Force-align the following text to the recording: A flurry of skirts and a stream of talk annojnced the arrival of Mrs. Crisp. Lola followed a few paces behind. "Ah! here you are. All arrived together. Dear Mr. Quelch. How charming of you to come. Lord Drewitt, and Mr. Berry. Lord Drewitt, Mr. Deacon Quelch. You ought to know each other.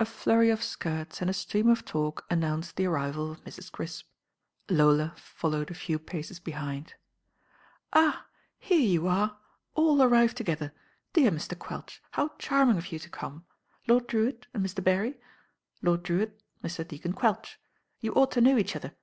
A 0.00 0.04
flurry 0.04 0.50
of 0.50 0.64
skirts 0.64 1.20
and 1.20 1.30
a 1.30 1.32
stream 1.32 1.68
of 1.68 1.84
talk 1.84 2.28
annojnced 2.28 2.74
the 2.74 2.86
arrival 2.86 3.30
of 3.30 3.44
Mrs. 3.44 3.70
Crisp. 3.70 4.04
Lola 4.68 5.14
followed 5.16 5.70
a 5.70 5.74
few 5.74 6.00
paces 6.00 6.40
behind. 6.40 6.94
"Ah! 7.92 8.26
here 8.58 8.80
you 8.80 9.06
are. 9.06 9.38
All 9.76 10.02
arrived 10.02 10.36
together. 10.36 10.72
Dear 11.12 11.30
Mr. 11.30 11.56
Quelch. 11.56 12.02
How 12.10 12.30
charming 12.36 12.78
of 12.78 12.90
you 12.90 12.98
to 12.98 13.08
come. 13.08 13.46
Lord 13.86 14.08
Drewitt, 14.08 14.48
and 14.52 14.66
Mr. 14.66 14.82
Berry. 14.82 15.20
Lord 15.82 16.02
Drewitt, 16.02 16.42
Mr. 16.64 16.84
Deacon 16.88 17.12
Quelch. 17.12 17.60
You 18.00 18.12
ought 18.14 18.32
to 18.32 18.40
know 18.40 18.58
each 18.58 18.74
other. 18.74 18.96